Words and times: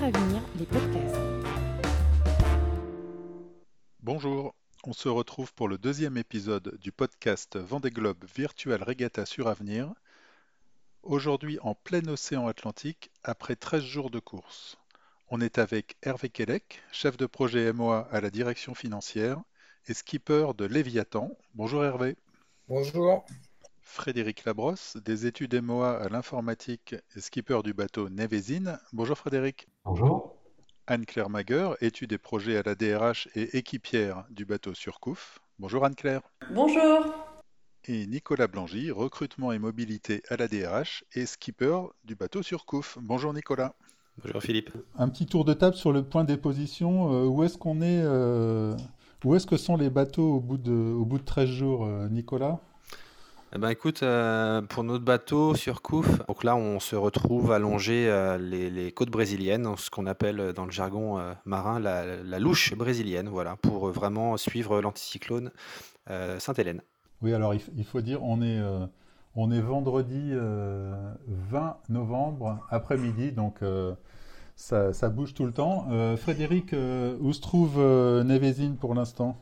Avenir, 0.00 0.40
les 0.58 0.64
podcasts. 0.64 1.16
Bonjour, 4.00 4.54
on 4.84 4.94
se 4.94 5.10
retrouve 5.10 5.52
pour 5.52 5.68
le 5.68 5.76
deuxième 5.76 6.16
épisode 6.16 6.78
du 6.80 6.92
podcast 6.92 7.58
Vendée 7.58 7.90
Globe 7.90 8.24
Virtual 8.34 8.82
Regatta 8.82 9.26
sur 9.26 9.48
Avenir. 9.48 9.92
Aujourd'hui 11.02 11.58
en 11.60 11.74
plein 11.74 12.08
océan 12.08 12.46
Atlantique, 12.46 13.10
après 13.22 13.54
13 13.54 13.82
jours 13.82 14.10
de 14.10 14.18
course. 14.18 14.78
On 15.28 15.42
est 15.42 15.58
avec 15.58 15.98
Hervé 16.02 16.30
Kellec, 16.30 16.80
chef 16.90 17.18
de 17.18 17.26
projet 17.26 17.70
MOA 17.74 18.08
à 18.10 18.22
la 18.22 18.30
direction 18.30 18.74
financière 18.74 19.42
et 19.88 19.92
skipper 19.92 20.52
de 20.56 20.64
Léviathan. 20.64 21.36
Bonjour 21.54 21.84
Hervé. 21.84 22.16
Bonjour. 22.66 23.26
Frédéric 23.92 24.46
Labrosse, 24.46 24.96
des 25.04 25.26
études 25.26 25.62
MOA 25.62 25.98
à 25.98 26.08
l'informatique 26.08 26.94
et 27.14 27.20
skipper 27.20 27.60
du 27.62 27.74
bateau 27.74 28.08
Nevezine. 28.08 28.78
Bonjour 28.94 29.18
Frédéric. 29.18 29.68
Bonjour. 29.84 30.34
Anne-Claire 30.86 31.28
Magueur, 31.28 31.76
études 31.82 32.14
et 32.14 32.18
projets 32.18 32.56
à 32.56 32.62
la 32.62 32.74
DRH 32.74 33.28
et 33.34 33.58
équipière 33.58 34.24
du 34.30 34.46
bateau 34.46 34.72
Surcouf. 34.72 35.40
Bonjour 35.58 35.84
Anne-Claire. 35.84 36.22
Bonjour. 36.50 37.04
Et 37.84 38.06
Nicolas 38.06 38.46
Blangy, 38.46 38.90
recrutement 38.90 39.52
et 39.52 39.58
mobilité 39.58 40.22
à 40.30 40.38
la 40.38 40.48
DRH 40.48 41.04
et 41.12 41.26
skipper 41.26 41.78
du 42.02 42.14
bateau 42.14 42.42
Surcouf. 42.42 42.96
Bonjour 42.98 43.34
Nicolas. 43.34 43.74
Bonjour 44.22 44.42
Philippe. 44.42 44.70
Un 44.96 45.10
petit 45.10 45.26
tour 45.26 45.44
de 45.44 45.52
table 45.52 45.76
sur 45.76 45.92
le 45.92 46.02
point 46.02 46.24
des 46.24 46.38
positions. 46.38 47.12
Euh, 47.12 47.26
où 47.26 47.44
est-ce 47.44 47.58
qu'on 47.58 47.82
est, 47.82 48.02
euh, 48.02 48.74
Où 49.22 49.34
est-ce 49.34 49.46
que 49.46 49.58
sont 49.58 49.76
les 49.76 49.90
bateaux 49.90 50.36
au 50.36 50.40
bout 50.40 50.56
de, 50.56 50.72
au 50.72 51.04
bout 51.04 51.18
de 51.18 51.24
13 51.24 51.46
jours, 51.46 51.84
euh, 51.84 52.08
Nicolas? 52.08 52.58
Eh 53.54 53.58
ben 53.58 53.68
écoute, 53.68 54.02
euh, 54.02 54.62
pour 54.62 54.82
notre 54.82 55.04
bateau 55.04 55.54
sur 55.54 55.82
Couf, 55.82 56.26
donc 56.26 56.42
là 56.42 56.56
on 56.56 56.80
se 56.80 56.96
retrouve 56.96 57.52
allongé 57.52 58.08
euh, 58.08 58.38
les, 58.38 58.92
côtes 58.92 59.10
brésiliennes, 59.10 59.76
ce 59.76 59.90
qu'on 59.90 60.06
appelle 60.06 60.40
euh, 60.40 60.52
dans 60.54 60.64
le 60.64 60.70
jargon 60.70 61.20
marin 61.44 61.78
la, 61.78 62.38
louche 62.38 62.74
brésilienne, 62.74 63.28
voilà, 63.28 63.56
pour 63.56 63.90
vraiment 63.90 64.38
suivre 64.38 64.80
l'anticyclone 64.80 65.50
Sainte-Hélène. 66.38 66.80
Oui, 67.20 67.34
alors 67.34 67.52
il, 67.54 67.84
faut 67.84 68.00
dire, 68.00 68.22
on 68.22 68.40
est, 68.40 68.58
on 69.36 69.52
est 69.52 69.60
vendredi 69.60 70.32
20 70.32 71.76
novembre 71.90 72.58
après-midi, 72.70 73.32
donc 73.32 73.58
ça, 74.56 74.94
ça, 74.94 75.08
bouge 75.10 75.34
tout 75.34 75.44
le 75.44 75.52
temps. 75.52 75.86
Frédéric, 76.16 76.74
où 77.20 77.32
se 77.32 77.40
trouve 77.40 77.78
Nevezine 77.78 78.76
pour 78.76 78.94
l'instant? 78.94 79.36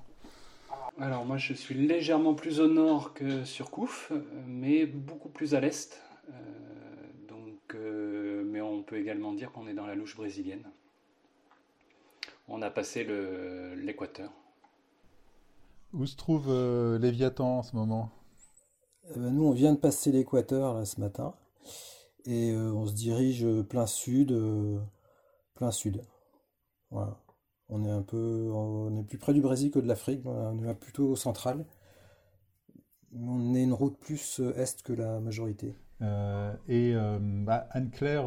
Alors 1.00 1.24
moi 1.24 1.38
je 1.38 1.54
suis 1.54 1.74
légèrement 1.74 2.34
plus 2.34 2.60
au 2.60 2.68
nord 2.68 3.14
que 3.14 3.44
sur 3.44 3.70
Couf, 3.70 4.12
mais 4.46 4.86
beaucoup 4.86 5.30
plus 5.30 5.54
à 5.54 5.60
l'est. 5.60 6.00
Euh, 6.28 6.32
donc, 7.28 7.74
euh, 7.74 8.44
mais 8.44 8.60
on 8.60 8.82
peut 8.82 8.98
également 8.98 9.32
dire 9.32 9.50
qu'on 9.52 9.66
est 9.66 9.74
dans 9.74 9.86
la 9.86 9.94
louche 9.94 10.16
brésilienne. 10.16 10.64
On 12.48 12.62
a 12.62 12.70
passé 12.70 13.06
l'équateur. 13.76 14.30
Où 15.92 16.06
se 16.06 16.16
trouve 16.16 16.46
euh, 16.48 16.98
Léviathan 16.98 17.58
en 17.58 17.62
ce 17.62 17.74
moment? 17.74 18.10
Eh 19.14 19.18
ben, 19.18 19.30
Nous 19.30 19.44
on 19.44 19.52
vient 19.52 19.72
de 19.72 19.78
passer 19.78 20.12
l'équateur 20.12 20.86
ce 20.86 21.00
matin 21.00 21.34
et 22.26 22.54
on 22.54 22.86
se 22.86 22.92
dirige 22.92 23.46
plein 23.62 23.86
sud, 23.86 24.38
plein 25.54 25.70
sud. 25.70 26.02
Voilà. 26.90 27.16
On 27.70 27.84
est 27.84 27.90
un 27.90 28.02
peu, 28.02 28.50
on 28.52 28.96
est 28.96 29.04
plus 29.04 29.18
près 29.18 29.32
du 29.32 29.40
Brésil 29.40 29.70
que 29.70 29.78
de 29.78 29.86
l'Afrique, 29.86 30.22
on 30.24 30.68
est 30.68 30.74
plutôt 30.74 31.08
au 31.10 31.16
central. 31.16 31.64
On 33.16 33.54
est 33.54 33.62
une 33.62 33.72
route 33.72 33.96
plus 33.98 34.40
euh, 34.40 34.52
est 34.56 34.82
que 34.82 34.92
la 34.92 35.20
majorité. 35.20 35.74
Euh, 36.02 36.52
et 36.68 36.92
euh, 36.94 37.18
bah, 37.20 37.66
Anne-Claire, 37.72 38.24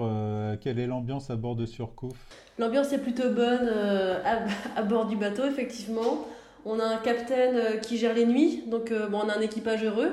quelle 0.61 0.79
est 0.79 0.87
l'ambiance 0.87 1.29
à 1.29 1.35
bord 1.35 1.55
de 1.55 1.65
Surcouf? 1.65 2.13
L'ambiance 2.59 2.91
est 2.93 2.99
plutôt 2.99 3.29
bonne 3.31 3.69
à, 4.75 4.83
bord 4.83 5.05
du 5.07 5.15
bateau, 5.15 5.45
effectivement. 5.45 6.25
On 6.65 6.79
a 6.79 6.85
un 6.85 6.97
capitaine 6.97 7.79
qui 7.81 7.97
gère 7.97 8.13
les 8.13 8.25
nuits, 8.25 8.63
donc 8.67 8.93
bon, 9.11 9.21
on 9.25 9.29
a 9.29 9.37
un 9.37 9.41
équipage 9.41 9.83
heureux. 9.83 10.11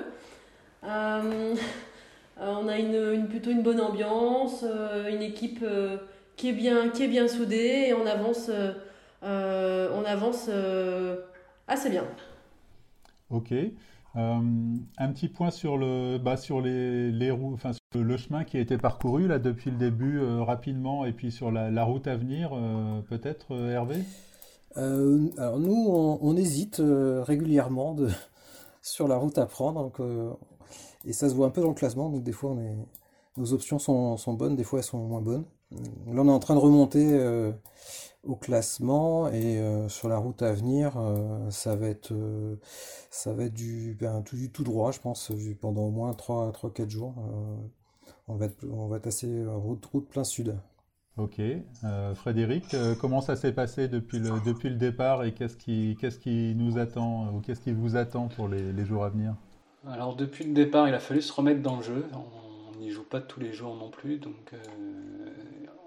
on 0.82 2.68
a 2.68 2.78
une, 2.78 3.28
plutôt 3.28 3.50
une 3.50 3.62
bonne 3.62 3.80
ambiance, 3.80 4.64
une 5.08 5.22
équipe 5.22 5.64
qui, 6.40 6.48
est 6.48 6.52
bien, 6.52 6.88
qui 6.88 7.02
est 7.02 7.08
bien 7.08 7.28
soudée 7.28 7.84
et 7.88 7.94
on 7.94 8.06
avance 8.06 8.46
euh, 8.48 8.72
on 9.22 10.04
avance 10.04 10.46
euh, 10.48 11.16
assez 11.68 11.90
bien. 11.90 12.04
Ok. 13.30 13.52
Euh, 13.52 14.40
un 14.98 15.12
petit 15.12 15.28
point 15.28 15.50
sur 15.50 15.76
le, 15.76 16.18
bah, 16.18 16.36
sur 16.36 16.60
les, 16.60 17.12
les 17.12 17.30
roues, 17.30 17.54
enfin 17.54 17.72
sur 17.72 18.02
le 18.02 18.16
chemin 18.16 18.44
qui 18.44 18.56
a 18.56 18.60
été 18.60 18.76
parcouru 18.76 19.28
là 19.28 19.38
depuis 19.38 19.70
le 19.70 19.76
début 19.76 20.20
rapidement, 20.20 21.04
et 21.04 21.12
puis 21.12 21.30
sur 21.30 21.52
la, 21.52 21.84
route 21.84 22.08
à 22.08 22.16
venir, 22.16 22.50
peut-être 23.08 23.54
Hervé? 23.54 24.02
alors 24.74 25.60
nous, 25.60 26.18
on, 26.20 26.36
hésite 26.36 26.82
régulièrement 26.82 27.94
de, 27.94 28.08
sur 28.82 29.06
la 29.06 29.16
route 29.16 29.38
à 29.38 29.46
prendre, 29.46 29.80
donc, 29.80 30.00
et 31.04 31.12
ça 31.12 31.28
se 31.28 31.34
voit 31.34 31.46
un 31.46 31.50
peu 31.50 31.60
dans 31.60 31.68
le 31.68 31.74
classement. 31.74 32.10
Donc 32.10 32.24
des 32.24 32.32
fois, 32.32 32.50
on 32.50 32.58
est, 32.58 32.76
nos 33.36 33.52
options 33.52 33.78
sont, 33.78 34.16
sont, 34.16 34.32
bonnes, 34.34 34.56
des 34.56 34.64
fois 34.64 34.80
elles 34.80 34.84
sont 34.84 34.98
moins 34.98 35.20
bonnes. 35.20 35.44
Là, 35.70 36.22
on 36.22 36.26
est 36.26 36.32
en 36.32 36.40
train 36.40 36.54
de 36.54 36.60
remonter 36.60 37.16
au 38.24 38.36
classement 38.36 39.28
et 39.28 39.58
euh, 39.58 39.88
sur 39.88 40.08
la 40.08 40.18
route 40.18 40.42
à 40.42 40.52
venir, 40.52 40.96
euh, 40.96 41.50
ça 41.50 41.74
va 41.76 41.86
être 41.88 42.12
euh, 42.12 42.56
ça 43.10 43.32
va 43.32 43.44
être 43.44 43.54
du 43.54 43.96
ben, 43.98 44.22
tout, 44.22 44.36
tout 44.52 44.64
droit, 44.64 44.92
je 44.92 45.00
pense, 45.00 45.32
pendant 45.60 45.82
au 45.82 45.90
moins 45.90 46.12
3 46.12 46.52
3 46.52 46.72
4 46.72 46.90
jours. 46.90 47.14
on 48.28 48.34
va 48.36 48.46
être 48.46 48.64
on 48.70 48.88
va 48.88 48.98
être 48.98 49.06
assez 49.06 49.44
route 49.46 49.84
route 49.86 50.08
plein 50.08 50.24
sud. 50.24 50.56
Ok, 51.16 51.40
Frédéric, 52.14 52.74
comment 53.00 53.20
ça 53.20 53.36
s'est 53.36 53.52
passé 53.52 53.88
depuis 53.88 54.20
le 54.20 54.30
depuis 54.46 54.70
le 54.70 54.76
départ 54.76 55.24
et 55.24 55.34
qu'est-ce 55.34 55.56
qui 55.56 55.96
qu'est-ce 56.00 56.18
qui 56.18 56.54
nous 56.54 56.78
attend 56.78 57.34
ou 57.34 57.40
qu'est-ce 57.40 57.60
qui 57.60 57.72
vous 57.72 57.96
attend 57.96 58.28
pour 58.28 58.48
les, 58.48 58.72
les, 58.72 58.84
jours 58.86 59.04
à 59.04 59.10
venir? 59.10 59.34
Alors 59.86 60.14
depuis 60.14 60.44
le 60.44 60.54
départ, 60.54 60.88
il 60.88 60.94
a 60.94 61.00
fallu 61.00 61.20
se 61.20 61.32
remettre 61.32 61.62
dans 61.62 61.76
le 61.76 61.82
jeu. 61.82 62.06
On 62.14 62.78
n'y 62.78 62.90
joue 62.90 63.04
pas 63.04 63.20
tous 63.20 63.40
les 63.40 63.52
jours 63.52 63.74
non 63.74 63.90
plus, 63.90 64.18
donc 64.18 64.54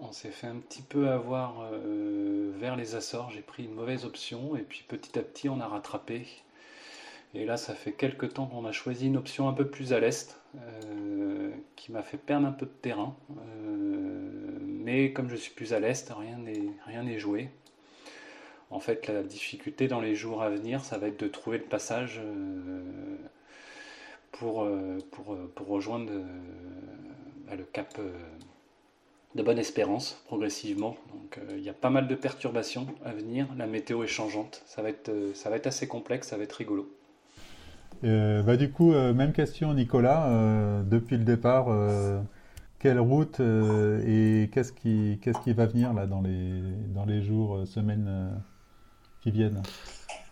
on 0.07 0.11
s'est 0.11 0.31
fait 0.31 0.47
un 0.47 0.57
petit 0.57 0.81
peu 0.81 1.09
avoir 1.09 1.61
euh, 1.71 2.51
vers 2.57 2.75
les 2.75 2.95
Açores. 2.95 3.31
J'ai 3.31 3.41
pris 3.41 3.65
une 3.65 3.73
mauvaise 3.73 4.05
option 4.05 4.55
et 4.55 4.61
puis 4.61 4.83
petit 4.87 5.17
à 5.17 5.21
petit 5.21 5.49
on 5.49 5.59
a 5.59 5.67
rattrapé. 5.67 6.25
Et 7.33 7.45
là, 7.45 7.57
ça 7.57 7.73
fait 7.73 7.93
quelques 7.93 8.33
temps 8.33 8.45
qu'on 8.45 8.65
a 8.65 8.71
choisi 8.71 9.07
une 9.07 9.17
option 9.17 9.49
un 9.49 9.53
peu 9.53 9.67
plus 9.67 9.91
à 9.91 9.99
l'est, 9.99 10.39
euh, 10.55 11.49
qui 11.75 11.91
m'a 11.91 12.03
fait 12.03 12.17
perdre 12.17 12.45
un 12.45 12.51
peu 12.51 12.67
de 12.67 12.71
terrain. 12.71 13.15
Euh, 13.31 14.59
mais 14.61 15.13
comme 15.13 15.29
je 15.29 15.35
suis 15.35 15.51
plus 15.51 15.73
à 15.73 15.79
l'est, 15.79 16.11
rien 16.85 17.03
n'est 17.03 17.19
joué. 17.19 17.49
En 18.69 18.79
fait, 18.79 19.07
la 19.07 19.23
difficulté 19.23 19.87
dans 19.87 19.99
les 19.99 20.15
jours 20.15 20.43
à 20.43 20.49
venir, 20.49 20.83
ça 20.83 20.97
va 20.97 21.07
être 21.07 21.19
de 21.19 21.27
trouver 21.27 21.57
le 21.57 21.63
passage 21.63 22.21
pour, 24.31 24.67
rejoindre 25.57 26.11
bah, 27.47 27.55
le 27.55 27.63
cap 27.63 27.99
de 29.35 29.43
bonne 29.43 29.59
espérance 29.59 30.21
progressivement. 30.25 30.95
Donc 31.13 31.37
euh, 31.37 31.55
il 31.57 31.63
y 31.63 31.69
a 31.69 31.73
pas 31.73 31.89
mal 31.89 32.07
de 32.07 32.15
perturbations 32.15 32.87
à 33.03 33.13
venir. 33.13 33.47
La 33.57 33.67
météo 33.67 34.03
est 34.03 34.07
changeante. 34.07 34.61
Ça 34.65 34.81
va 34.81 34.89
être, 34.89 35.09
euh, 35.09 35.31
ça 35.33 35.49
va 35.49 35.55
être 35.55 35.67
assez 35.67 35.87
complexe, 35.87 36.27
ça 36.29 36.37
va 36.37 36.43
être 36.43 36.53
rigolo. 36.53 36.89
Euh, 38.03 38.43
bah, 38.43 38.57
du 38.57 38.69
coup, 38.69 38.91
même 38.91 39.31
question 39.31 39.73
Nicolas, 39.73 40.83
depuis 40.83 41.17
le 41.17 41.23
départ, 41.23 41.67
quelle 42.79 42.99
route 42.99 43.39
et 43.39 44.49
qu'est-ce 44.51 44.73
qui, 44.73 45.19
qu'est-ce 45.21 45.39
qui 45.39 45.53
va 45.53 45.67
venir 45.67 45.93
là 45.93 46.05
dans 46.05 46.21
les, 46.21 46.61
dans 46.93 47.05
les 47.05 47.21
jours, 47.21 47.65
semaines 47.65 48.41
qui 49.21 49.31
viennent? 49.31 49.61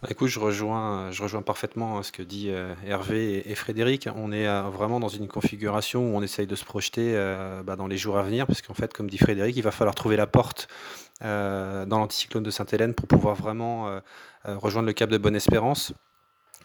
Bah, 0.01 0.09
je 0.25 0.39
rejoins, 0.39 1.11
je 1.11 1.21
rejoins 1.21 1.43
parfaitement 1.43 1.97
hein, 1.97 2.03
ce 2.03 2.11
que 2.11 2.23
dit 2.23 2.49
euh, 2.49 2.73
Hervé 2.85 3.49
et, 3.49 3.55
Frédéric. 3.55 4.09
On 4.15 4.31
est 4.31 4.47
euh, 4.47 4.63
vraiment 4.63 4.99
dans 4.99 5.09
une 5.09 5.27
configuration 5.27 6.11
où 6.11 6.17
on 6.17 6.23
essaye 6.23 6.47
de 6.47 6.55
se 6.55 6.65
projeter 6.65 7.13
euh, 7.15 7.61
bah, 7.61 7.75
dans 7.75 7.87
les 7.87 7.97
jours 7.97 8.17
à 8.17 8.23
venir, 8.23 8.47
parce 8.47 8.61
qu'en 8.61 8.73
fait, 8.73 8.93
comme 8.93 9.09
dit 9.09 9.19
Frédéric, 9.19 9.55
il 9.55 9.61
va 9.61 9.71
falloir 9.71 9.93
trouver 9.95 10.15
la 10.15 10.27
porte 10.27 10.67
dans 11.21 11.85
l'anticyclone 11.99 12.41
de 12.41 12.49
Sainte-Hélène 12.49 12.95
pour 12.95 13.07
pouvoir 13.07 13.35
vraiment 13.35 14.01
rejoindre 14.43 14.87
le 14.87 14.93
cap 14.93 15.07
de 15.07 15.19
Bonne-Espérance. 15.19 15.93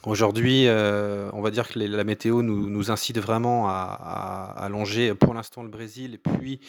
Aujourd'hui, 0.07 0.69
euh, 0.69 1.29
on 1.33 1.43
va 1.43 1.51
dire 1.51 1.67
que 1.67 1.81
la 1.81 2.05
météo 2.05 2.41
nous, 2.41 2.91
incite 2.93 3.19
vraiment 3.19 3.69
à, 3.69 4.55
à, 4.57 4.69
longer 4.69 5.13
pour 5.17 5.35
l'instant 5.35 5.65
le 5.65 5.69
Brésil 5.69 6.21
puis 6.23 6.61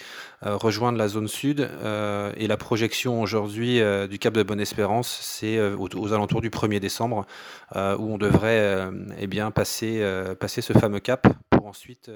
euh, 0.44 0.58
rejoindre 0.58 0.98
la 0.98 1.08
zone 1.08 1.28
sud. 1.28 1.62
Euh, 1.62 2.34
et 2.36 2.48
la 2.48 2.58
projection 2.58 3.22
aujourd'hui 3.22 3.80
du 4.10 4.18
Cap 4.18 4.34
de 4.34 4.42
Bonne-Espérance, 4.42 5.20
c'est 5.22 5.62
aux, 5.62 6.14
alentours 6.14 6.42
du 6.42 6.50
1er 6.50 6.80
décembre, 6.80 7.28
où 7.76 8.12
on 8.12 8.18
devrait 8.18 8.90
eh 9.20 9.28
bien, 9.28 9.52
passer, 9.52 10.04
passer 10.40 10.62
ce 10.62 10.74
fameux 10.74 11.00
cap 11.00 11.28
pour 11.52 11.68
ensuite 11.68 12.10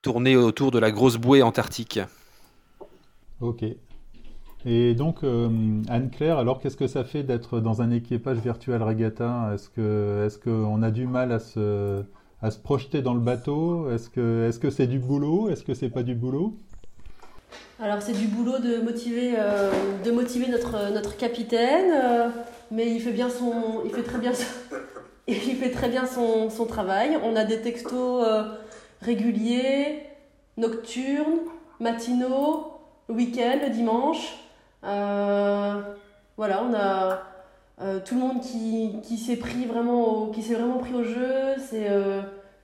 tourner 0.00 0.34
autour 0.38 0.70
de 0.70 0.78
la 0.78 0.90
grosse 0.90 1.18
bouée 1.18 1.42
antarctique. 1.42 2.00
Ok, 3.42 3.64
et 4.66 4.94
donc, 4.94 5.24
euh, 5.24 5.82
Anne-Claire, 5.88 6.38
alors 6.38 6.58
qu'est-ce 6.58 6.76
que 6.76 6.86
ça 6.86 7.04
fait 7.04 7.22
d'être 7.22 7.60
dans 7.60 7.82
un 7.82 7.90
équipage 7.90 8.38
virtuel 8.38 8.82
regatta? 8.82 9.50
Est-ce 9.54 10.38
qu'on 10.38 10.82
a 10.82 10.90
du 10.90 11.06
mal 11.06 11.32
à 11.32 11.38
se, 11.38 12.02
à 12.40 12.50
se 12.50 12.58
projeter 12.58 13.02
dans 13.02 13.12
le 13.12 13.20
bateau? 13.20 13.90
Est-ce 13.90 14.08
que 14.58 14.70
c'est 14.70 14.86
du 14.86 14.98
boulot? 14.98 15.50
Est-ce 15.50 15.64
que 15.64 15.74
c'est 15.74 15.90
pas 15.90 16.02
du 16.02 16.14
boulot? 16.14 16.56
Alors 17.78 18.00
c'est 18.00 18.12
du 18.12 18.26
boulot 18.26 18.58
de 18.58 18.80
motiver, 18.80 19.34
euh, 19.36 19.70
de 20.02 20.10
motiver 20.10 20.48
notre, 20.48 20.92
notre 20.92 21.16
capitaine, 21.16 21.90
euh, 21.92 22.28
mais 22.70 22.90
il 22.90 23.00
fait, 23.00 23.12
bien 23.12 23.28
son, 23.28 23.82
il 23.84 23.90
fait 23.90 24.02
très 24.02 24.18
bien 24.18 24.32
son, 24.32 24.46
il 25.28 25.34
fait 25.34 25.70
très 25.70 25.90
bien 25.90 26.06
son, 26.06 26.48
son 26.48 26.64
travail. 26.64 27.18
On 27.22 27.36
a 27.36 27.44
des 27.44 27.60
textos 27.60 28.24
réguliers, 29.02 30.00
nocturnes, 30.56 31.40
matinaux, 31.80 32.78
le 33.08 33.14
week-end, 33.14 33.58
le 33.62 33.70
dimanche. 33.70 34.38
Voilà, 36.36 36.62
on 36.62 36.74
a 36.74 37.22
tout 38.00 38.14
le 38.14 38.20
monde 38.20 38.40
qui, 38.40 38.96
qui 39.02 39.16
s'est 39.16 39.36
pris 39.36 39.64
vraiment 39.66 40.28
qui 40.28 40.42
s'est 40.42 40.54
vraiment 40.54 40.78
pris 40.78 40.94
au 40.94 41.02
jeu. 41.02 41.54
C'est 41.58 41.88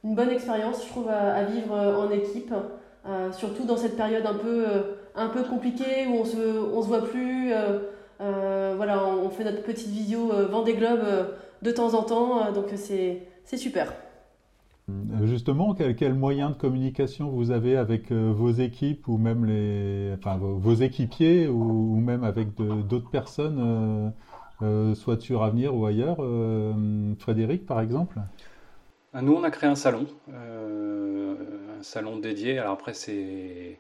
une 0.05 0.14
bonne 0.14 0.31
expérience, 0.31 0.84
je 0.84 0.88
trouve, 0.88 1.08
à, 1.08 1.43
vivre 1.44 1.75
en 1.75 2.11
équipe. 2.11 2.55
surtout 3.32 3.64
dans 3.64 3.76
cette 3.76 3.96
période 3.96 4.26
un 4.26 4.34
peu 4.34 4.64
un 5.14 5.28
peu 5.28 5.43
compliqué 5.43 6.06
où 6.08 6.14
on 6.20 6.25
se, 6.25 6.72
on 6.72 6.82
se 6.82 6.88
voit 6.88 7.06
plus. 7.06 7.52
Euh, 7.52 7.78
euh, 8.20 8.75
voilà, 8.76 9.05
on 9.06 9.31
fait 9.31 9.44
notre 9.44 9.62
petite 9.62 9.88
vidéo 9.88 10.31
euh, 10.32 10.46
Vendée 10.46 10.75
Globe 10.75 11.00
de 11.62 11.70
temps 11.70 11.94
en 11.94 12.02
temps, 12.02 12.52
donc 12.52 12.66
c'est 12.75 13.26
super. 13.56 13.93
Justement, 15.25 15.75
quel, 15.75 15.96
quel, 15.96 16.14
moyen 16.14 16.50
de 16.50 16.54
communication 16.54 17.28
vous 17.28 17.50
avez 17.50 17.76
avec 17.76 18.12
vos 18.12 18.50
équipes 18.50 19.08
ou 19.08 19.19
même 19.19 19.44
enfin, 20.19 20.38
vos, 20.38 20.75
équipiers 20.75 21.48
ou, 21.48 21.96
même 22.00 22.25
avec 22.25 22.54
d'autres 22.54 23.10
personnes, 23.10 24.12
soit 24.94 25.20
sur 25.20 25.42
Avenir 25.42 25.75
ou 25.75 25.87
ailleurs 25.87 26.19
Frédéric, 27.19 27.66
par 27.66 27.81
exemple? 27.81 28.19
Nous, 29.14 29.32
on 29.32 29.42
a 29.42 29.50
créé 29.50 29.69
un 29.69 29.75
salon, 29.75 30.06
un 30.32 31.82
salon 31.82 32.19
dédié. 32.19 32.58
Alors 32.58 32.75
après, 32.75 32.94
c'est 32.94 33.78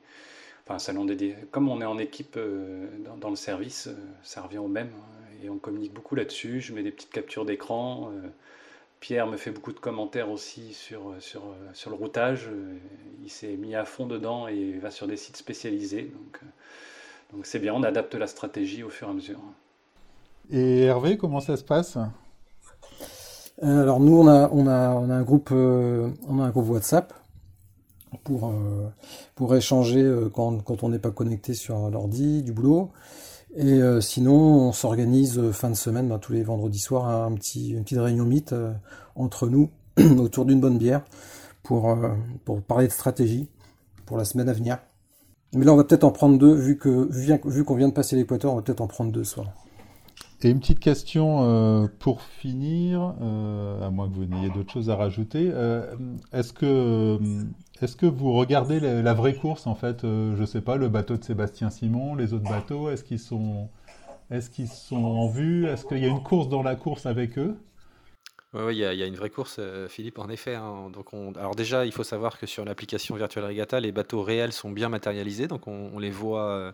un 0.74 0.78
salon 0.78 1.04
dédié. 1.04 1.36
Comme 1.50 1.68
on 1.68 1.80
est 1.80 1.86
en 1.86 1.98
équipe 1.98 2.34
euh, 2.36 2.86
dans, 3.20 3.30
le 3.30 3.36
service, 3.36 3.88
euh, 3.88 3.94
ça 4.22 4.42
revient 4.42 4.58
au 4.58 4.68
même. 4.68 4.90
Hein, 4.94 5.44
et 5.44 5.50
on 5.50 5.58
communique 5.58 5.92
beaucoup 5.92 6.14
là-dessus. 6.14 6.60
Je 6.60 6.72
mets 6.72 6.82
des 6.82 6.90
petites 6.90 7.12
captures 7.12 7.44
d'écran. 7.44 8.12
Euh, 9.00 9.06
Pierre 9.10 9.26
me 9.26 9.36
fait 9.36 9.50
beaucoup 9.50 9.72
de 9.72 9.78
commentaires 9.78 10.30
aussi 10.30 10.72
sur, 10.72 11.14
sur, 11.20 11.42
sur 11.72 11.90
le 11.90 11.96
routage. 11.96 12.48
Il 13.22 13.30
s'est 13.30 13.56
mis 13.56 13.74
à 13.74 13.84
fond 13.84 14.06
dedans 14.06 14.46
et 14.48 14.78
va 14.78 14.90
sur 14.90 15.06
des 15.06 15.16
sites 15.16 15.36
spécialisés. 15.36 16.12
Donc, 16.12 16.40
donc 17.32 17.46
c'est 17.46 17.58
bien, 17.58 17.74
on 17.74 17.82
adapte 17.82 18.14
la 18.14 18.26
stratégie 18.26 18.82
au 18.82 18.90
fur 18.90 19.08
et 19.08 19.10
à 19.10 19.14
mesure. 19.14 19.40
Et 20.50 20.82
Hervé, 20.82 21.16
comment 21.16 21.40
ça 21.40 21.56
se 21.56 21.64
passe? 21.64 21.98
Alors 23.62 24.00
nous 24.00 24.18
on 24.18 24.26
a 24.26 24.48
on 24.52 24.66
a 24.66 24.88
on 24.94 25.10
a 25.10 25.14
un 25.14 25.22
groupe 25.22 25.50
on 25.50 26.40
a 26.40 26.44
un 26.44 26.50
groupe 26.50 26.70
WhatsApp 26.70 27.12
pour, 28.24 28.48
euh, 28.48 28.88
pour 29.34 29.54
échanger 29.54 30.02
euh, 30.02 30.30
quand, 30.30 30.64
quand 30.64 30.82
on 30.82 30.88
n'est 30.88 30.98
pas 30.98 31.10
connecté 31.10 31.52
sur 31.52 31.90
l'ordi, 31.90 32.42
du 32.42 32.52
boulot. 32.52 32.90
Et 33.56 33.82
euh, 33.82 34.00
sinon, 34.00 34.68
on 34.68 34.72
s'organise 34.72 35.50
fin 35.52 35.70
de 35.70 35.74
semaine, 35.74 36.08
ben, 36.08 36.18
tous 36.18 36.32
les 36.32 36.42
vendredis 36.42 36.78
soirs, 36.78 37.08
un 37.08 37.34
petit, 37.34 37.70
une 37.70 37.82
petite 37.82 37.98
réunion 37.98 38.24
mythe 38.24 38.54
entre 39.16 39.48
nous 39.48 39.70
autour 40.18 40.44
d'une 40.44 40.60
bonne 40.60 40.78
bière 40.78 41.02
pour, 41.62 41.96
pour 42.44 42.62
parler 42.62 42.86
de 42.86 42.92
stratégie 42.92 43.48
pour 44.06 44.16
la 44.16 44.24
semaine 44.24 44.48
à 44.48 44.52
venir. 44.52 44.78
Mais 45.52 45.64
là, 45.64 45.72
on 45.72 45.76
va 45.76 45.84
peut-être 45.84 46.04
en 46.04 46.12
prendre 46.12 46.38
deux, 46.38 46.54
vu 46.54 46.78
que 46.78 47.08
vu, 47.10 47.32
vu 47.44 47.64
qu'on 47.64 47.74
vient 47.74 47.88
de 47.88 47.92
passer 47.92 48.14
l'équateur, 48.16 48.52
on 48.52 48.56
va 48.56 48.62
peut-être 48.62 48.80
en 48.80 48.86
prendre 48.86 49.10
deux 49.10 49.24
ce 49.24 49.34
soir. 49.34 49.48
Et 50.42 50.48
une 50.48 50.60
petite 50.60 50.80
question 50.80 51.42
euh, 51.42 51.86
pour 51.98 52.22
finir, 52.22 53.14
euh, 53.20 53.86
à 53.86 53.90
moins 53.90 54.08
que 54.08 54.14
vous 54.14 54.24
n'ayez 54.24 54.48
d'autres 54.48 54.72
choses 54.72 54.88
à 54.88 54.96
rajouter. 54.96 55.50
Euh, 55.52 55.94
est-ce 56.32 56.52
que 56.52 57.18
est-ce 57.82 57.96
que 57.96 58.06
vous 58.06 58.32
regardez 58.32 58.80
la, 58.80 59.14
vraie 59.14 59.34
course 59.34 59.66
en 59.66 59.74
fait 59.74 60.02
Je 60.02 60.44
sais 60.44 60.60
pas, 60.60 60.76
le 60.76 60.88
bateau 60.88 61.16
de 61.16 61.24
Sébastien 61.24 61.70
Simon, 61.70 62.14
les 62.14 62.34
autres 62.34 62.48
bateaux, 62.48 62.90
est-ce 62.90 63.04
qu'ils 63.04 63.18
sont 63.18 63.68
est-ce 64.30 64.48
qu'ils 64.48 64.68
sont 64.68 65.04
en 65.04 65.26
vue? 65.26 65.66
Est-ce 65.66 65.84
qu'il 65.84 65.98
y 65.98 66.04
a 66.04 66.08
une 66.08 66.22
course 66.22 66.48
dans 66.48 66.62
la 66.62 66.76
course 66.76 67.04
avec 67.06 67.36
eux? 67.36 67.56
Oui, 68.52 68.74
il 68.74 68.78
y, 68.78 68.84
a 68.84 69.06
une 69.06 69.14
vraie 69.14 69.30
course, 69.30 69.60
Philippe, 69.88 70.18
en 70.18 70.28
effet. 70.28 70.56
Hein. 70.56 70.90
Donc 70.92 71.14
on... 71.14 71.32
Alors 71.34 71.54
déjà, 71.54 71.86
il 71.86 71.92
faut 71.92 72.02
savoir 72.02 72.36
que 72.36 72.46
sur 72.46 72.64
l'application 72.64 73.14
Virtual 73.14 73.44
Regatta, 73.44 73.78
les 73.78 73.92
bateaux 73.92 74.22
réels 74.22 74.52
sont 74.52 74.70
bien 74.70 74.88
matérialisés, 74.88 75.46
donc 75.46 75.68
on, 75.68 76.00
les 76.00 76.10
voit, 76.10 76.72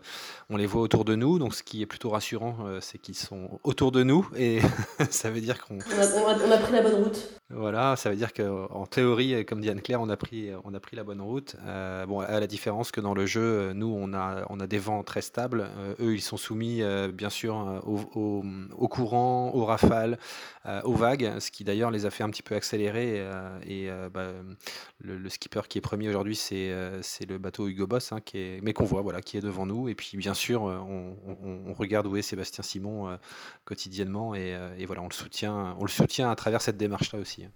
on 0.49 0.57
les 0.57 0.65
voit 0.65 0.81
autour 0.81 1.05
de 1.05 1.13
nous. 1.13 1.37
Donc 1.37 1.53
ce 1.53 1.61
qui 1.61 1.83
est 1.83 1.85
plutôt 1.85 2.09
rassurant, 2.09 2.57
c'est 2.81 2.97
qu'ils 2.97 3.15
sont 3.15 3.59
autour 3.63 3.91
de 3.91 4.01
nous, 4.01 4.27
et 4.35 4.59
ça 5.11 5.29
veut 5.29 5.41
dire 5.41 5.63
qu'on... 5.63 5.77
On 5.77 6.51
a, 6.51 6.57
pris 6.57 6.73
la 6.73 6.81
bonne 6.81 6.95
route. 6.95 7.29
Voilà, 7.49 7.95
ça 7.95 8.09
veut 8.09 8.15
dire 8.15 8.33
qu'en 8.33 8.85
théorie, 8.85 9.45
comme 9.45 9.61
dit 9.61 9.69
Anne-Claire, 9.69 10.01
on, 10.01 10.09
a 10.09 10.17
pris, 10.17 10.49
on 10.65 10.73
a 10.73 10.79
pris 10.79 10.95
la 10.95 11.03
bonne 11.03 11.21
route. 11.21 11.55
bon, 12.07 12.19
à 12.19 12.39
la 12.39 12.47
différence 12.47 12.91
que 12.91 13.01
dans 13.01 13.13
le 13.13 13.25
jeu, 13.25 13.73
nous, 13.73 13.87
on 13.87 14.13
a, 14.13 14.45
on 14.49 14.59
a 14.59 14.67
des 14.67 14.79
vents 14.79 15.03
très 15.03 15.21
stables. 15.21 15.69
eux, 15.99 16.13
ils 16.13 16.21
sont 16.21 16.37
soumis, 16.37 16.81
bien 17.13 17.29
sûr, 17.29 17.81
au, 17.85 18.87
courant, 18.89 19.51
aux 19.53 19.65
rafales, 19.65 20.17
aux 20.83 20.93
vagues, 20.93 21.39
ce 21.39 21.51
qui 21.51 21.63
d'ailleurs 21.63 21.91
les 21.91 22.05
a 22.05 22.09
fait 22.09 22.23
un 22.23 22.29
petit 22.29 22.43
peu 22.43 22.55
accélérer. 22.55 23.15
Euh, 23.17 23.59
et 23.65 23.89
euh, 23.89 24.09
bah, 24.09 24.27
le, 24.99 25.29
skipper 25.29 25.61
qui 25.67 25.77
est 25.77 25.81
premier 25.81 26.09
aujourd'hui, 26.09 26.35
c'est 26.35 26.71
euh, 26.71 27.01
le 27.27 27.37
bateau 27.37 27.67
Hugo 27.67 27.87
Boss, 27.87 28.11
hein, 28.11 28.19
qui 28.21 28.37
est, 28.37 28.59
mais 28.63 28.73
qu'on 28.73 28.85
voit, 28.85 29.01
voilà, 29.01 29.21
qui 29.21 29.37
est 29.37 29.41
devant 29.41 29.65
nous. 29.65 29.89
Et 29.89 29.95
puis 29.95 30.17
bien 30.17 30.33
sûr, 30.33 30.63
on, 30.63 31.73
regarde 31.73 32.07
où 32.07 32.17
est 32.17 32.21
Sébastien 32.21 32.63
Simon 32.63 33.17
quotidiennement, 33.65 34.33
et, 34.33 34.85
voilà, 34.85 35.01
on 35.01 35.07
le 35.07 35.13
soutient, 35.13 35.75
on 35.79 35.83
le 35.83 35.89
soutient 35.89 36.31
à 36.31 36.35
travers 36.35 36.61
cette 36.61 36.77
démarche-là 36.77 37.19
aussi. 37.19 37.36
Hein. 37.45 37.51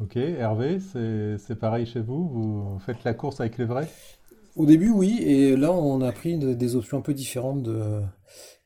Ok, 0.00 0.16
Hervé, 0.16 0.78
c'est 0.80 1.56
pareil 1.56 1.86
chez 1.86 2.00
vous? 2.00 2.28
Vous 2.28 2.78
faites 2.80 3.04
la 3.04 3.14
course 3.14 3.40
avec 3.40 3.58
les 3.58 3.66
vrais 3.66 3.88
Au 4.56 4.64
début, 4.66 4.90
oui, 4.90 5.18
et 5.22 5.56
là, 5.56 5.72
on 5.72 6.00
a 6.00 6.10
pris 6.12 6.38
des 6.38 6.76
options 6.76 6.98
un 6.98 7.02
peu 7.02 7.12
différentes 7.12 7.62
de, 7.62 8.02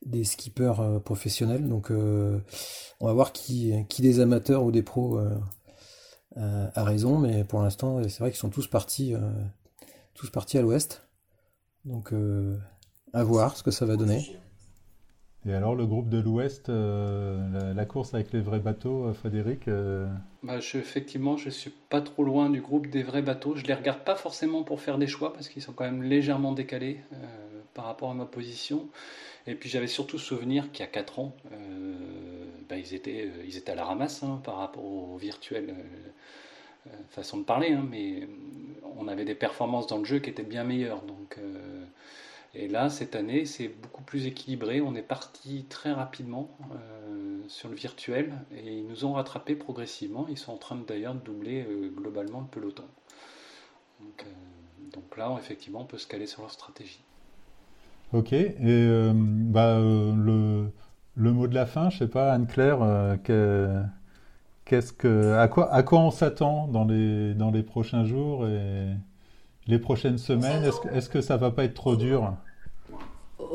des 0.05 0.23
skippers 0.23 0.79
euh, 0.79 0.99
professionnels. 0.99 1.67
Donc 1.67 1.91
euh, 1.91 2.39
on 2.99 3.07
va 3.07 3.13
voir 3.13 3.33
qui, 3.33 3.73
qui 3.89 4.01
des 4.01 4.19
amateurs 4.19 4.63
ou 4.63 4.71
des 4.71 4.83
pros 4.83 5.19
euh, 5.19 6.69
a 6.73 6.83
raison, 6.83 7.17
mais 7.17 7.43
pour 7.43 7.61
l'instant 7.61 8.01
c'est 8.03 8.19
vrai 8.19 8.31
qu'ils 8.31 8.39
sont 8.39 8.49
tous 8.49 8.67
partis, 8.67 9.13
tous 10.13 10.29
partis 10.29 10.57
à 10.57 10.61
l'ouest. 10.61 11.07
Donc 11.85 12.13
à 13.13 13.23
voir 13.23 13.55
ce 13.55 13.63
que 13.63 13.71
ça 13.71 13.85
va 13.85 13.95
donner. 13.95 14.37
Et 15.47 15.53
alors 15.53 15.75
le 15.75 15.85
groupe 15.85 16.09
de 16.09 16.19
l'Ouest, 16.19 16.69
la, 16.69 17.85
course 17.85 18.13
avec 18.13 18.33
les 18.33 18.41
vrais 18.41 18.59
bateaux, 18.59 19.13
Frédéric 19.13 19.69
bah, 20.41 20.59
je, 20.59 20.77
Effectivement, 20.77 21.37
je 21.37 21.49
suis 21.49 21.69
pas 21.69 22.01
trop 22.01 22.23
loin 22.23 22.49
du 22.49 22.61
groupe 22.61 22.87
des 22.87 23.03
vrais 23.03 23.21
bateaux. 23.21 23.55
Je 23.55 23.63
les 23.63 23.75
regarde 23.75 23.99
pas 23.99 24.15
forcément 24.15 24.63
pour 24.63 24.81
faire 24.81 24.97
des 24.97 25.07
choix 25.07 25.33
parce 25.33 25.47
qu'ils 25.47 25.61
sont 25.61 25.73
quand 25.73 25.83
même 25.83 26.01
légèrement 26.01 26.53
décalés 26.53 26.99
par 27.75 27.85
rapport 27.85 28.09
à 28.09 28.15
ma 28.15 28.25
position. 28.25 28.89
Et 29.47 29.53
puis 29.53 29.69
j'avais 29.69 29.87
surtout 29.87 30.17
souvenir 30.17 30.71
qu'il 30.71 30.79
y 30.79 30.83
a 30.83 30.91
4 30.91 31.19
ans, 31.19 31.35
euh, 31.51 31.93
bah, 32.67 32.77
ils, 32.77 32.95
étaient, 32.95 33.27
euh, 33.27 33.43
ils 33.45 33.57
étaient 33.57 33.73
à 33.73 33.75
la 33.75 33.85
ramasse 33.85 34.23
hein, 34.23 34.41
par 34.43 34.57
rapport 34.57 34.83
au 34.83 35.17
virtuel, 35.17 35.75
euh, 36.87 36.91
façon 37.09 37.37
de 37.37 37.43
parler, 37.43 37.73
hein, 37.73 37.85
mais 37.87 38.27
on 38.97 39.07
avait 39.07 39.25
des 39.25 39.35
performances 39.35 39.85
dans 39.85 39.99
le 39.99 40.05
jeu 40.05 40.19
qui 40.19 40.31
étaient 40.31 40.43
bien 40.43 40.63
meilleures. 40.63 41.03
Donc, 41.03 41.37
et 42.55 42.67
là, 42.67 42.89
cette 42.89 43.15
année, 43.15 43.45
c'est 43.45 43.67
beaucoup 43.67 44.03
plus 44.03 44.27
équilibré. 44.27 44.81
On 44.81 44.95
est 44.95 45.01
parti 45.01 45.65
très 45.69 45.91
rapidement 45.91 46.49
sur 47.47 47.69
le 47.69 47.75
virtuel 47.75 48.33
et 48.55 48.77
ils 48.77 48.87
nous 48.87 49.05
ont 49.05 49.13
rattrapé 49.13 49.55
progressivement. 49.55 50.25
Ils 50.29 50.37
sont 50.37 50.53
en 50.53 50.57
train 50.57 50.75
d'ailleurs 50.75 51.15
de 51.15 51.19
doubler 51.19 51.67
globalement 51.95 52.41
le 52.41 52.47
peloton. 52.47 52.85
Donc, 53.99 54.25
donc 54.93 55.17
là, 55.17 55.35
effectivement, 55.37 55.81
on 55.81 55.85
peut 55.85 55.97
se 55.97 56.07
caler 56.07 56.27
sur 56.27 56.41
leur 56.41 56.51
stratégie. 56.51 57.01
Ok, 58.13 58.33
et 58.33 58.55
euh, 58.61 59.11
bah, 59.15 59.77
euh, 59.77 60.13
le, 60.15 60.71
le, 61.15 61.33
mot 61.33 61.47
de 61.47 61.55
la 61.55 61.65
fin, 61.65 61.89
je 61.89 61.99
sais 61.99 62.07
pas, 62.07 62.31
Anne-Claire, 62.31 62.81
euh, 62.81 63.83
qu'est-ce 64.63 64.93
que, 64.93 65.33
à, 65.33 65.47
quoi, 65.47 65.71
à 65.73 65.83
quoi 65.83 65.99
on 65.99 66.11
s'attend 66.11 66.67
dans 66.67 66.85
les, 66.85 67.33
dans 67.33 67.51
les 67.51 67.63
prochains 67.63 68.05
jours 68.05 68.47
et 68.47 68.87
les 69.67 69.79
prochaines 69.79 70.17
semaines? 70.17 70.63
Est-ce 70.63 70.87
est 70.87 71.11
que 71.11 71.21
ça 71.21 71.35
va 71.35 71.51
pas 71.51 71.63
être 71.63 71.73
trop 71.73 71.95
dur? 71.95 72.33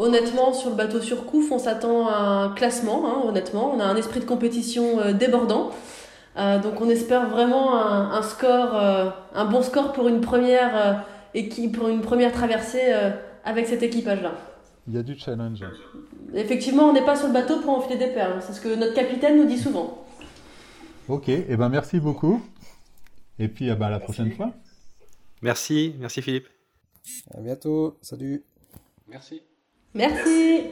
Honnêtement, 0.00 0.54
sur 0.54 0.70
le 0.70 0.76
bateau 0.76 1.00
sur 1.00 1.26
Couf, 1.26 1.52
on 1.52 1.58
s'attend 1.58 2.08
à 2.08 2.16
un 2.16 2.54
classement, 2.54 3.02
hein, 3.06 3.28
honnêtement. 3.28 3.72
On 3.74 3.80
a 3.80 3.84
un 3.84 3.96
esprit 3.96 4.20
de 4.20 4.24
compétition 4.24 5.12
débordant. 5.12 5.70
donc 6.36 6.80
on 6.80 6.88
espère 6.88 7.28
vraiment 7.28 7.76
un, 7.76 8.12
un 8.12 8.22
score, 8.22 8.74
un 9.34 9.44
bon 9.44 9.62
score 9.62 9.92
pour 9.92 10.08
une 10.08 10.22
première, 10.22 11.04
équipe, 11.34 11.76
pour 11.76 11.88
une 11.88 12.00
première 12.00 12.32
traversée 12.32 12.94
avec 13.44 13.66
cet 13.66 13.82
équipage-là. 13.82 14.32
Il 14.88 14.94
y 14.94 14.98
a 14.98 15.02
du 15.02 15.18
challenge. 15.18 15.64
Effectivement, 16.34 16.84
on 16.84 16.92
n'est 16.92 17.04
pas 17.04 17.16
sur 17.16 17.28
le 17.28 17.32
bateau 17.32 17.60
pour 17.60 17.70
enfiler 17.70 17.98
des 17.98 18.12
perles. 18.12 18.40
C'est 18.40 18.52
ce 18.52 18.60
que 18.60 18.74
notre 18.74 18.94
capitaine 18.94 19.36
nous 19.36 19.46
dit 19.46 19.58
souvent. 19.58 20.04
Ok, 21.08 21.28
et 21.28 21.46
eh 21.48 21.56
ben 21.56 21.68
merci 21.68 21.98
beaucoup. 21.98 22.40
Et 23.38 23.48
puis 23.48 23.68
eh 23.68 23.74
ben, 23.74 23.86
à 23.86 23.90
la 23.90 24.00
prochaine 24.00 24.32
fois. 24.32 24.52
Merci, 25.42 25.94
merci 25.98 26.22
Philippe. 26.22 26.48
À 27.34 27.40
bientôt, 27.40 27.98
salut. 28.02 28.44
Merci. 29.08 29.42
Merci. 29.94 30.70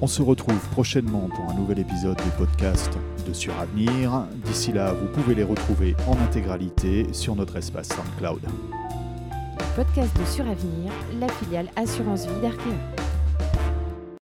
On 0.00 0.06
se 0.06 0.22
retrouve 0.22 0.58
prochainement 0.70 1.28
pour 1.34 1.50
un 1.50 1.54
nouvel 1.54 1.78
épisode 1.78 2.16
du 2.16 2.30
podcast 2.36 2.90
de 3.26 3.32
Suravenir. 3.32 4.26
D'ici 4.44 4.72
là, 4.72 4.92
vous 4.92 5.06
pouvez 5.08 5.34
les 5.34 5.44
retrouver 5.44 5.94
en 6.06 6.18
intégralité 6.22 7.06
sur 7.12 7.36
notre 7.36 7.56
espace 7.56 7.88
SoundCloud. 7.88 8.42
podcast 9.76 10.10
de 10.18 10.24
Suravenir, 10.24 10.92
la 11.20 11.28
filiale 11.28 11.68
Assurance 11.76 12.26
Vie 12.26 12.40
d'Arkea. 12.40 13.03